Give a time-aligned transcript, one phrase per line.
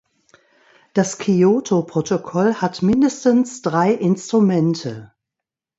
[0.95, 5.13] Das Kyoto-Protokoll hat mindestens drei Instrumente.